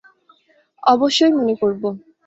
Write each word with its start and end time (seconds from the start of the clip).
অবশ্যই 0.83 1.31
মনে 1.37 1.55
করব! 1.61 1.83